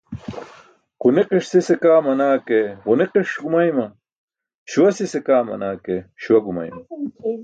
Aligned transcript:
Ġuniqiṣ 1.01 1.45
sise 1.51 1.75
kaa 1.81 1.99
manaa 2.05 2.37
ke 2.47 2.59
ġuniqiṣ 2.85 3.29
gumayma, 3.43 3.85
śuwa 4.69 4.89
sise 4.97 5.19
kaa 5.27 5.43
manaa 5.47 5.75
ke 5.85 5.95
śuwa 6.21 6.39
gumayma. 6.45 6.81